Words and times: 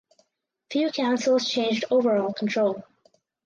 Few 0.71 0.89
councils 0.91 1.47
changed 1.47 1.85
overall 1.91 2.33
control. 2.33 2.81